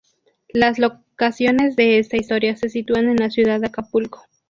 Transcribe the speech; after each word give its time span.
Las 0.51 0.79
locaciones 0.79 1.75
de 1.75 1.99
esta 1.99 2.17
historia 2.17 2.55
se 2.55 2.69
sitúan 2.69 3.07
en 3.07 3.17
la 3.17 3.29
ciudad 3.29 3.59
de 3.59 3.67
Acapulco. 3.67 4.23